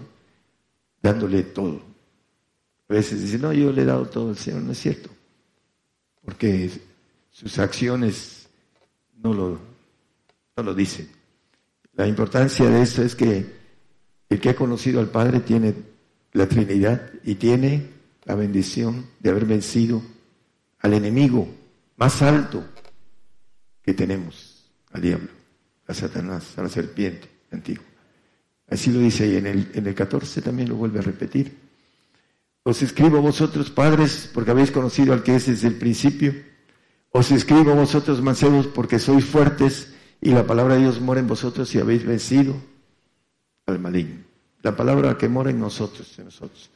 [1.03, 1.83] dándole todo.
[2.89, 5.11] A veces dicen, no, yo le he dado todo al Señor, no es cierto.
[6.25, 6.71] Porque
[7.31, 8.49] sus acciones
[9.23, 9.59] no lo,
[10.57, 11.15] no lo dicen.
[11.96, 13.46] La importancia de esto es que
[14.28, 15.74] el que ha conocido al Padre tiene
[16.32, 17.88] la Trinidad y tiene
[18.24, 20.02] la bendición de haber vencido
[20.80, 21.48] al enemigo
[21.96, 22.62] más alto
[23.82, 25.28] que tenemos, al diablo,
[25.87, 27.85] a Satanás, a la serpiente antigua.
[28.68, 31.56] Así lo dice ahí en el, en el 14, también lo vuelve a repetir.
[32.62, 36.35] Os escribo vosotros, padres, porque habéis conocido al que es desde el principio.
[37.11, 41.74] Os escribo vosotros, mancebos, porque sois fuertes y la palabra de Dios mora en vosotros
[41.74, 42.55] y habéis vencido
[43.66, 44.24] al maligno.
[44.62, 46.70] La palabra que mora en nosotros, en nosotros.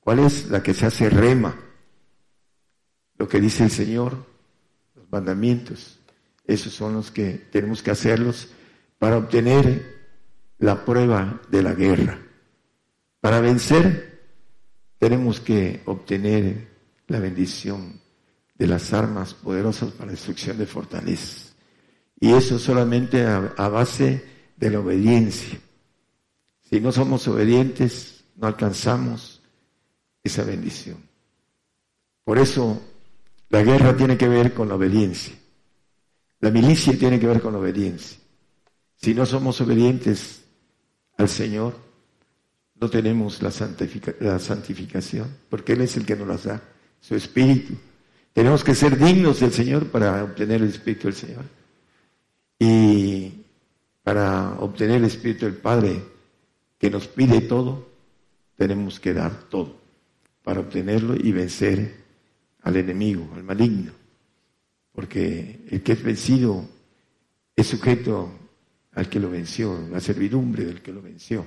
[0.00, 0.50] ¿Cuál es?
[0.50, 1.54] La que se hace rema.
[3.16, 4.16] Lo que dice el Señor,
[4.94, 5.98] los mandamientos.
[6.46, 8.48] Esos son los que tenemos que hacerlos
[8.98, 9.94] para obtener
[10.58, 12.18] la prueba de la guerra.
[13.20, 14.22] Para vencer
[14.98, 16.68] tenemos que obtener
[17.08, 18.00] la bendición
[18.54, 21.43] de las armas poderosas para destrucción de fortalezas.
[22.20, 24.24] Y eso solamente a, base
[24.56, 25.58] de la obediencia.
[26.62, 29.42] Si no somos obedientes, no alcanzamos
[30.22, 30.96] esa bendición.
[32.24, 32.80] Por eso
[33.50, 35.34] la guerra tiene que ver con la obediencia.
[36.40, 38.18] La milicia tiene que ver con la obediencia.
[38.96, 40.44] Si no somos obedientes
[41.16, 41.76] al Señor,
[42.80, 43.52] no tenemos la,
[44.20, 46.62] la santificación, porque Él es el que nos las da,
[47.00, 47.74] su Espíritu.
[48.32, 51.44] Tenemos que ser dignos del Señor para obtener el Espíritu del Señor.
[52.58, 53.44] Y
[54.02, 56.02] para obtener el Espíritu del Padre,
[56.78, 57.88] que nos pide todo,
[58.56, 59.76] tenemos que dar todo
[60.42, 62.04] para obtenerlo y vencer
[62.62, 63.92] al enemigo, al maligno.
[64.92, 66.68] Porque el que es vencido
[67.56, 68.30] es sujeto
[68.92, 71.44] al que lo venció, la servidumbre del que lo venció.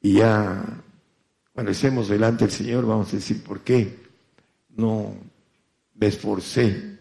[0.00, 0.82] Y ya
[1.52, 3.96] cuando estemos delante del Señor vamos a decir, ¿por qué
[4.70, 5.14] no
[5.94, 6.98] me esforcé?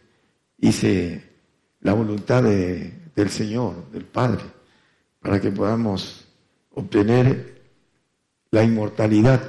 [0.59, 1.23] Hice
[1.81, 2.43] la voluntad
[3.15, 4.43] del Señor, del Padre,
[5.19, 6.25] para que podamos
[6.71, 7.61] obtener
[8.51, 9.41] la inmortalidad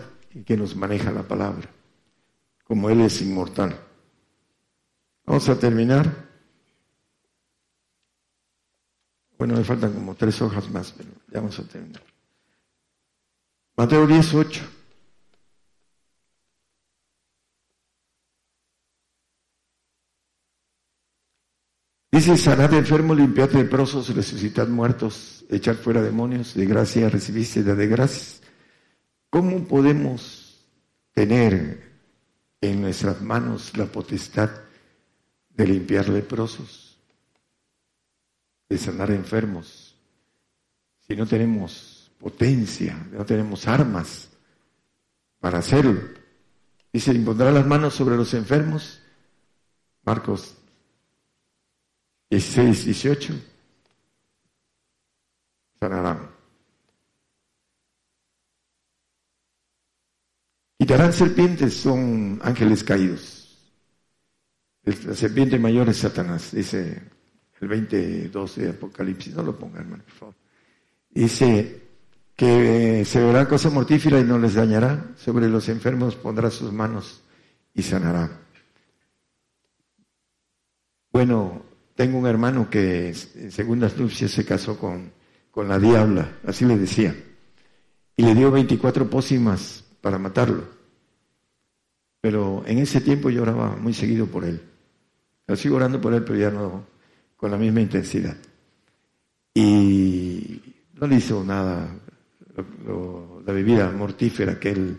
[0.46, 1.68] que nos maneja la palabra,
[2.64, 3.78] como Él es inmortal.
[5.26, 6.24] Vamos a terminar.
[9.38, 12.02] Bueno, me faltan como tres hojas más, pero ya vamos a terminar.
[13.76, 14.62] Mateo 10, 8.
[22.14, 28.40] Dice, sanad enfermo, limpiad leprosos, resucitad muertos, echad fuera demonios, de gracia recibiste de gracias.
[29.30, 30.64] ¿Cómo podemos
[31.12, 31.90] tener
[32.60, 34.48] en nuestras manos la potestad
[35.56, 36.96] de limpiar leprosos,
[38.68, 39.96] de sanar enfermos,
[41.08, 44.28] si no tenemos potencia, no tenemos armas
[45.40, 46.00] para hacerlo?
[46.92, 49.02] Dice, impondrá las manos sobre los enfermos,
[50.04, 50.58] Marcos
[52.34, 53.34] 16, 18,
[55.78, 56.30] sanarán.
[60.76, 63.56] Quitarán serpientes, son ángeles caídos.
[64.82, 67.02] La serpiente mayor es Satanás, dice
[67.60, 69.34] el 22 de Apocalipsis.
[69.34, 70.34] No lo pongan, hermano, por favor.
[71.10, 71.82] Dice
[72.34, 75.14] que se verá cosa mortífera y no les dañará.
[75.16, 77.22] Sobre los enfermos pondrá sus manos
[77.72, 78.40] y sanará.
[81.12, 85.12] Bueno, tengo un hermano que en segundas nupcias se casó con,
[85.50, 87.14] con la diabla, así le decía,
[88.16, 90.64] y le dio 24 pócimas para matarlo.
[92.20, 94.60] Pero en ese tiempo yo oraba muy seguido por él.
[95.56, 96.86] Sigo orando por él, pero ya no
[97.36, 98.36] con la misma intensidad.
[99.52, 100.60] Y
[100.94, 101.94] no le hizo nada
[102.56, 104.98] la bebida mortífera que él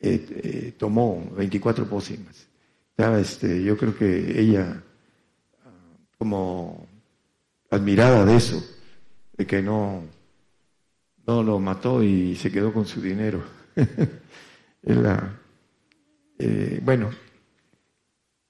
[0.00, 2.48] eh, eh, tomó, 24 pócimas.
[2.96, 4.82] este, yo creo que ella,
[6.20, 6.86] como
[7.70, 8.62] admirada de eso,
[9.38, 10.02] de que no,
[11.26, 13.42] no lo mató y se quedó con su dinero.
[16.42, 17.10] Eh, bueno,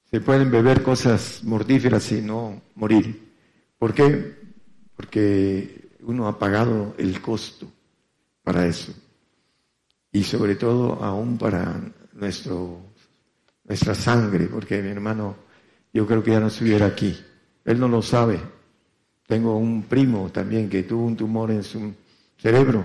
[0.09, 3.35] se pueden beber cosas mortíferas y no morir.
[3.77, 4.37] ¿Por qué?
[4.95, 7.66] Porque uno ha pagado el costo
[8.45, 8.95] para eso.
[10.12, 11.81] Y sobre todo aún para
[12.12, 12.79] nuestro,
[13.64, 15.35] nuestra sangre, porque mi hermano
[15.93, 17.18] yo creo que ya no estuviera aquí.
[17.64, 18.40] Él no lo sabe.
[19.26, 21.92] Tengo un primo también que tuvo un tumor en su
[22.36, 22.84] cerebro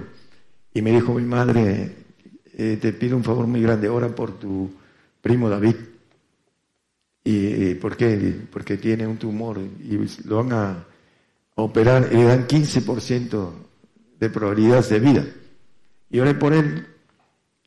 [0.73, 1.95] y me dijo mi madre,
[2.57, 4.69] eh, te pido un favor muy grande, ora por tu
[5.21, 5.75] primo David.
[7.23, 8.41] ¿Y por qué?
[8.51, 9.97] Porque tiene un tumor y
[10.27, 10.85] lo van a
[11.55, 13.51] operar y le dan 15%
[14.19, 15.25] de probabilidades de vida.
[16.09, 16.85] Y oré por él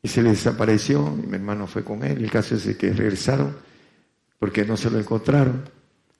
[0.01, 2.23] y se le desapareció mi hermano fue con él.
[2.23, 3.57] El caso es que regresaron
[4.37, 5.63] porque no se lo encontraron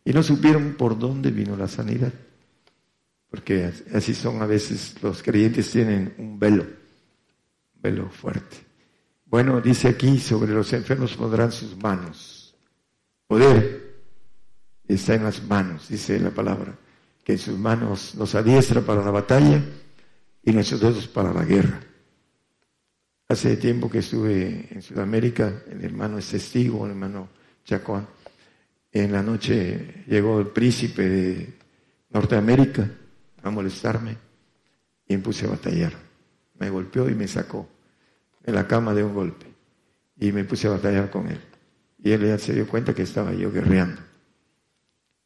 [0.04, 2.14] y no supieron por dónde vino la sanidad.
[3.30, 8.58] Porque así son a veces los creyentes tienen un velo, un velo fuerte.
[9.26, 12.56] Bueno, dice aquí, sobre los enfermos pondrán sus manos.
[13.28, 14.00] Poder
[14.88, 16.76] está en las manos, dice la palabra,
[17.24, 19.62] que en sus manos nos adiestra para la batalla
[20.44, 21.80] y nuestros dedos para la guerra.
[23.28, 27.30] Hace tiempo que estuve en Sudamérica, el hermano es testigo, el hermano
[27.64, 28.08] Chacón.
[28.92, 31.54] En la noche llegó el príncipe de
[32.10, 32.90] Norteamérica
[33.44, 34.18] a molestarme
[35.08, 35.94] y me puse a batallar.
[36.60, 37.68] Me golpeó y me sacó
[38.44, 39.46] en la cama de un golpe.
[40.20, 41.40] Y me puse a batallar con él.
[42.04, 44.02] Y él ya se dio cuenta que estaba yo guerreando.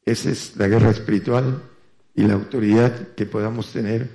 [0.05, 1.61] Esa es la guerra espiritual
[2.13, 4.09] y la autoridad que podamos tener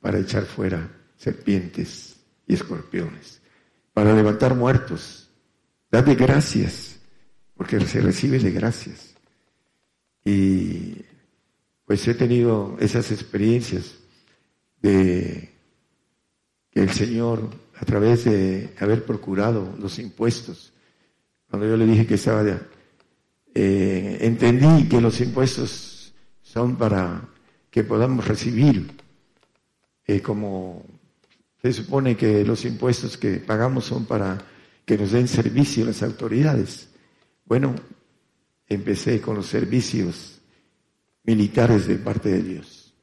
[0.00, 2.16] para echar fuera serpientes
[2.46, 3.40] y escorpiones,
[3.92, 5.28] para levantar muertos.
[5.90, 6.95] Dad gracias,
[7.56, 9.14] porque se recibe de gracias.
[10.24, 11.02] Y
[11.84, 13.96] pues he tenido esas experiencias
[14.82, 15.52] de
[16.70, 17.48] que el Señor
[17.78, 20.72] a través de haber procurado los impuestos.
[21.48, 22.58] Cuando yo le dije que estaba de,
[23.54, 27.28] eh, entendí que los impuestos son para
[27.70, 28.90] que podamos recibir,
[30.06, 30.84] eh, como
[31.62, 34.38] se supone que los impuestos que pagamos son para
[34.84, 36.88] que nos den servicio las autoridades.
[37.46, 37.74] Bueno,
[38.68, 40.40] empecé con los servicios
[41.22, 42.94] militares de parte de Dios,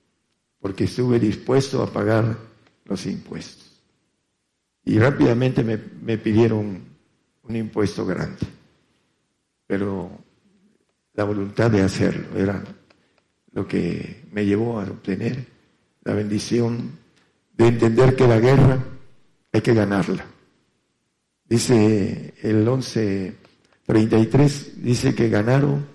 [0.60, 2.38] porque estuve dispuesto a pagar
[2.86, 3.82] los impuestos.
[4.86, 6.84] Y rápidamente me, pidieron
[7.44, 8.46] un impuesto grande.
[9.66, 10.12] Pero
[11.14, 12.64] la voluntad de hacerlo era
[13.54, 15.48] lo que me llevó a obtener
[16.04, 16.92] la bendición
[17.54, 18.84] de entender que la guerra
[19.54, 20.26] hay que ganarla.
[21.46, 22.68] Dice el
[23.88, 25.88] 11.33, dice que ganaron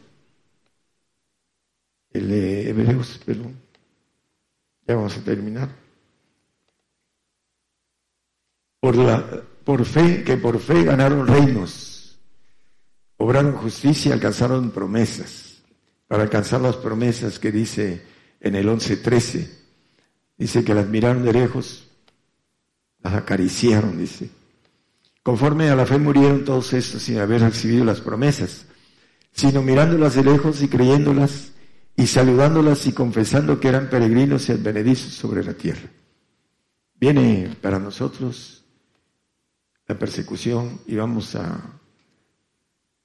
[2.10, 3.60] el de Hebreos, perdón.
[4.86, 5.68] Ya vamos a terminar
[8.80, 12.18] por, la, por fe, que por fe ganaron reinos,
[13.16, 15.62] obraron justicia, alcanzaron promesas.
[16.06, 18.02] Para alcanzar las promesas que dice
[18.40, 19.50] en el 11.13,
[20.38, 21.90] dice que las miraron de lejos,
[23.02, 24.30] las acariciaron, dice.
[25.28, 28.64] Conforme a la fe murieron todos estos sin haber recibido las promesas,
[29.30, 31.52] sino mirándolas de lejos y creyéndolas
[31.94, 35.86] y saludándolas y confesando que eran peregrinos y advenedizos sobre la tierra.
[36.94, 38.64] Viene para nosotros
[39.86, 41.78] la persecución y vamos a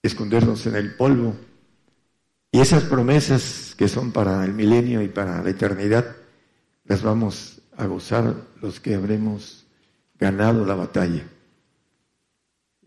[0.02, 1.36] escondernos en el polvo.
[2.54, 6.16] Y esas promesas que son para el milenio y para la eternidad,
[6.86, 9.66] las vamos a gozar los que habremos
[10.18, 11.26] ganado la batalla.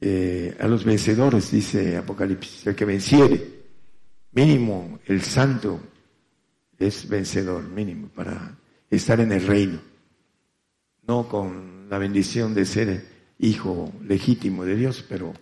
[0.01, 3.57] Eh, a los vencedores, dice Apocalipsis, el que venciere,
[4.33, 5.81] mínimo el santo
[6.79, 8.59] es vencedor, mínimo, para
[8.91, 9.81] estar en el reino,
[11.07, 13.07] no con la bendición de ser
[13.39, 15.33] hijo legítimo de Dios, pero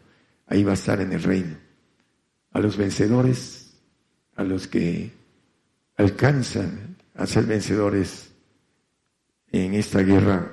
[0.47, 1.57] ahí va a estar en el reino.
[2.53, 3.75] A los vencedores,
[4.37, 5.11] a los que
[5.97, 8.31] alcanzan a ser vencedores
[9.51, 10.53] en esta guerra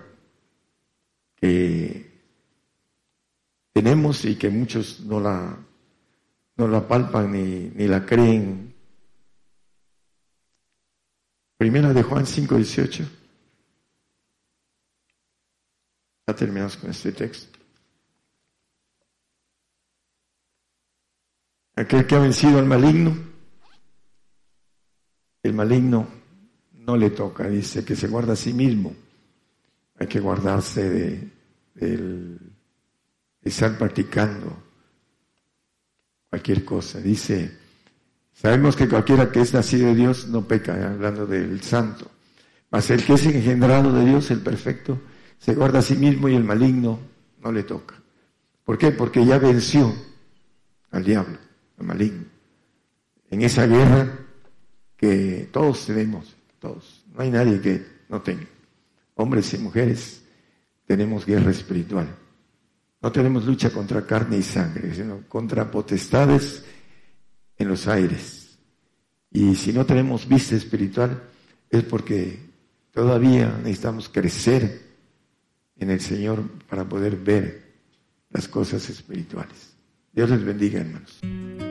[1.35, 2.10] que
[3.73, 5.57] tenemos y que muchos no la
[6.57, 8.75] no la palpan ni, ni la creen.
[11.57, 13.03] Primera de Juan 5, 18.
[16.27, 17.57] Ya terminamos con este texto.
[21.75, 23.15] Aquel que ha vencido al maligno,
[25.41, 26.07] el maligno
[26.73, 28.93] no le toca, dice que se guarda a sí mismo.
[29.95, 31.31] Hay que guardarse de,
[31.75, 32.50] de
[33.41, 34.55] estar practicando
[36.29, 36.99] cualquier cosa.
[36.99, 37.57] Dice,
[38.33, 42.09] sabemos que cualquiera que es nacido de Dios no peca, hablando del santo.
[42.69, 45.01] Mas el que es engendrado de Dios, el perfecto,
[45.37, 46.99] se guarda a sí mismo y el maligno
[47.41, 47.95] no le toca.
[48.63, 48.91] ¿Por qué?
[48.91, 49.93] Porque ya venció
[50.91, 51.37] al diablo,
[51.77, 52.25] al maligno.
[53.29, 54.19] En esa guerra
[54.95, 57.03] que todos tenemos, todos.
[57.13, 58.45] No hay nadie que no tenga.
[59.15, 60.21] Hombres y mujeres
[60.85, 62.07] tenemos guerra espiritual.
[63.01, 66.63] No tenemos lucha contra carne y sangre, sino contra potestades
[67.57, 68.59] en los aires.
[69.31, 71.23] Y si no tenemos vista espiritual
[71.69, 72.39] es porque
[72.91, 74.81] todavía necesitamos crecer
[75.77, 77.71] en el Señor para poder ver
[78.29, 79.73] las cosas espirituales.
[80.13, 81.70] Dios les bendiga, hermanos.